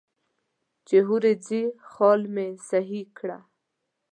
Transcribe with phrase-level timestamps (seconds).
[0.87, 3.39] چې هورې ځې خال مې سهي کړه.